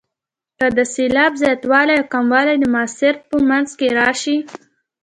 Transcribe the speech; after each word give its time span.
که 0.57 0.65
د 0.77 0.79
سېلاب 0.93 1.31
زیاتوالی 1.43 1.95
او 1.99 2.05
کموالی 2.13 2.55
د 2.59 2.65
مصرع 2.75 3.19
په 3.29 3.35
منځ 3.49 3.69
کې 3.79 3.87
راشي. 3.99 4.37